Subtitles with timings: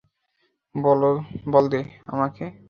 [1.45, 1.81] বল দে
[2.07, 2.45] আমাকে।